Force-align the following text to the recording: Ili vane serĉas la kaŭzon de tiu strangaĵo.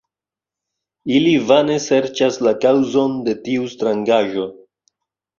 Ili 1.17 1.33
vane 1.49 1.75
serĉas 1.83 2.39
la 2.47 2.53
kaŭzon 2.63 3.13
de 3.27 3.35
tiu 3.43 3.67
strangaĵo. 3.75 4.47